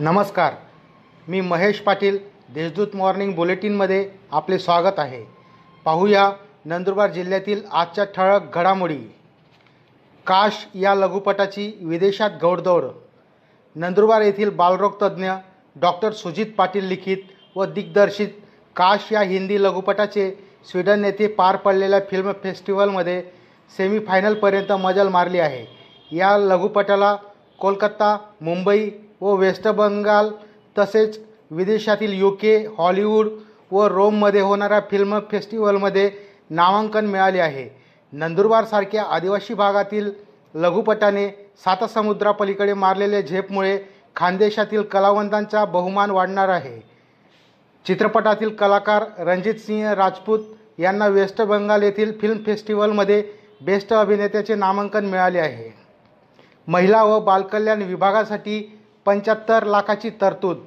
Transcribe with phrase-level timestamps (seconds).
[0.00, 0.52] नमस्कार.
[1.28, 2.18] मी महेश पाटील
[2.54, 5.24] देशदूत मॉर्निंग बुलेटिनमध्ये आपले स्वागत आहे.
[5.84, 6.30] पाहूया
[6.64, 8.96] नंदुरबार जिल्ह्यातील आजच्या ठळक घडामोडी.
[10.26, 12.84] काश या लघुपटाची विदेशात गौडदौड.
[13.76, 15.30] नंदुरबार येथील बालरोग तज्ज्ञ
[15.76, 17.18] डॉक्टर सुजित पाटील लिखित
[17.56, 18.28] व दिग्दर्शित
[18.76, 20.30] काश या हिंदी लघुपटाचे
[20.70, 23.22] स्वीडन येथे पार पडलेल्या फिल्म फेस्टिवलमध्ये
[23.76, 25.66] सेमीफायनलपर्यंत मजल मारली आहे.
[26.16, 27.16] या लघुपटाला
[27.58, 30.30] कोलकाता मुंबई व वेस्ट बंगाल
[30.78, 31.18] तसेच
[31.50, 33.26] विदेशातील यू के हॉलिवूड
[33.70, 36.10] व रोममध्ये होणाऱ्या फिल्म फेस्टिवलमध्ये
[36.50, 37.68] नामांकन मिळाले आहे.
[38.12, 40.10] नंदुरबारसारख्या आदिवासी भागातील
[40.54, 41.28] लघुपटाने
[41.64, 43.78] सातसमुद्रापलीकडे मारलेल्या झेपमुळे
[44.16, 46.80] खानदेशातील कलावंतांचा बहुमान वाढणार आहे.
[47.86, 50.38] चित्रपटातील कलाकार रणजित सिंह राजपूत
[50.78, 53.22] यांना वेस्ट बंगाल येथील फिल्म फेस्टिवलमध्ये
[53.60, 55.74] बेस्ट अभिनेत्याचे नामांकन मिळाले आहे.
[56.68, 60.58] महिला व बालकल्याण विभागासाठी पंच्याहत्तर लाखाची तरतूद.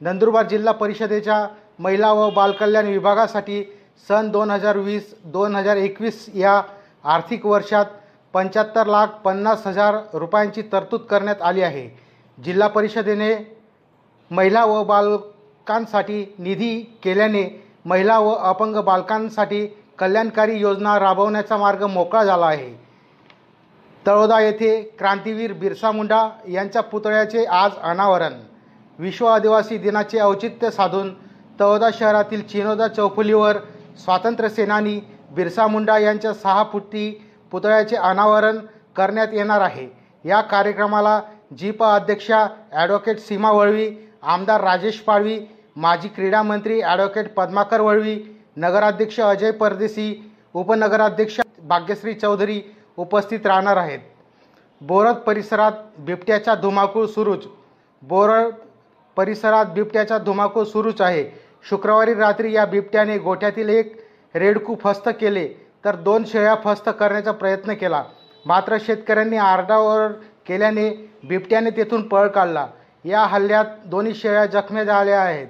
[0.00, 1.46] नंदुरबार जिल्हा परिषदेच्या
[1.78, 3.62] महिला व बालकल्याण विभागासाठी
[4.08, 6.60] सन दोन हजार वीस दोन हजार एकवीस या
[7.04, 7.86] आर्थिक वर्षात
[8.34, 11.88] पंच्याहत्तर लाख पन्नास हजार रुपयांची तरतूद करण्यात आली आहे.
[12.38, 13.34] जिल्हा परिषदेने
[14.30, 17.44] महिला व बालकांसाठी निधी केल्याने
[17.84, 19.66] महिला व अपंग बालकांसाठी
[19.98, 22.74] कल्याणकारी योजना राबवण्याचा मार्ग मोकळा झाला आहे.
[24.06, 28.32] तळोदा येथे क्रांतीवीर बिरसा मुंडा यांच्या पुतळ्याचे आज अनावरण.
[28.98, 31.12] विश्व आदिवासी दिनाचे औचित्य साधून
[31.60, 33.56] तळोदा शहरातील चिनोदा चौफुलीवर
[34.04, 34.98] स्वातंत्र्य सेनानी
[35.34, 37.10] बिरसा मुंडा यांच्या सहा फुटी
[37.52, 38.58] पुतळ्याचे अनावरण
[38.96, 39.86] करण्यात येणार आहे.
[40.24, 41.20] या कार्यक्रमाला
[41.58, 43.88] जीप अध्यक्षा ॲडव्होकेट सीमा वळवी
[44.24, 45.38] आमदार राजेश पाळवी
[45.76, 48.18] माजी क्रीडा मंत्री ॲडव्होकेट पद्माकर वळवी
[48.56, 50.14] नगराध्यक्ष अजय परदेशी
[50.54, 52.60] उपनगराध्यक्ष भाग्यश्री चौधरी
[52.98, 53.98] उपस्थित राहणार आहेत.
[54.80, 57.46] बोरद परिसरात बिबट्याचा धुमाकूळ सुरूच.
[58.02, 58.54] बोरद
[59.16, 61.24] परिसरात बिबट्याचा धुमाकूळ सुरूच आहे.
[61.68, 63.96] शुक्रवारी रात्री या बिबट्याने गोठ्यातील एक
[64.34, 65.48] रेडकू फस्त केले
[65.84, 68.02] तर दोन शेळ्या फस्त करण्याचा प्रयत्न केला.
[68.46, 70.12] मात्र शेतकऱ्यांनी आरडाओरड
[70.46, 70.88] केल्याने
[71.24, 72.66] बिबट्याने तेथून पळ काढला.
[73.04, 75.46] या हल्ल्यात दोन्ही शेळ्या जखमी झाल्या आहेत.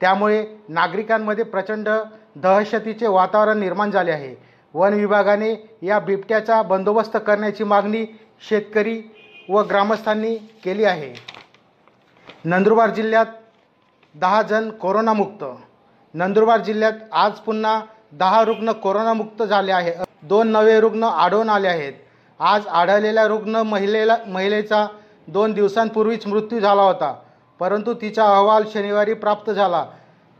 [0.00, 1.88] त्यामुळे नागरिकांमध्ये प्रचंड
[2.36, 4.34] दहशतीचे वातावरण निर्माण झाले आहे.
[4.74, 8.04] वन विभागाने या बिबट्याचा बंदोबस्त करण्याची मागणी
[8.48, 9.02] शेतकरी
[9.48, 11.14] व ग्रामस्थांनी केली आहे.
[12.44, 13.26] नंदुरबार जिल्ह्यात
[14.14, 15.44] दहा जण कोरोनामुक्त.
[16.14, 17.80] नंदुरबार जिल्ह्यात आज पुन्हा
[18.12, 19.94] दहा रुग्ण कोरोनामुक्त झाले आहे.
[20.22, 21.92] दोन नवे रुग्ण आढळून आले आहेत.
[22.40, 24.86] आज आढळलेल्या रुग्ण महिलेला महिलेचा
[25.28, 27.14] दोन दिवसांपूर्वीच मृत्यू झाला होता.
[27.58, 29.86] परंतु तिचा अहवाल शनिवारी प्राप्त झाला.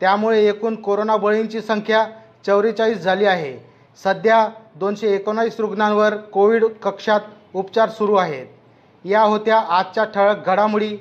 [0.00, 2.06] त्यामुळे एकूण कोरोना बळींची संख्या
[2.47, 3.69] चौवेचाळीस झाली आहे.
[4.04, 7.20] सध्या दोनशे एकोणावीस रुग्णांवर कोविड कक्षात
[7.54, 8.47] उपचार सुरू आहेत.
[9.04, 10.97] या होत्या आजच्या ठळक घडामोडी.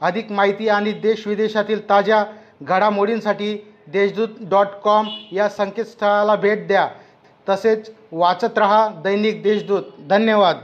[0.00, 2.24] अधिक माहिती आणि देश विदेशातील ताज्या
[2.62, 6.88] घडामोडींसाठी देशदूत डॉट कॉम या संकेतस्थळाला भेट द्या.
[7.48, 9.82] तसेच वाचत रहा दैनिक देशदूत.
[10.10, 10.56] धन्यवाद.